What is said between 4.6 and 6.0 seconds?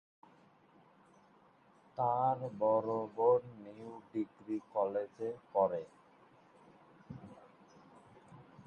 কলেজে পড়ে।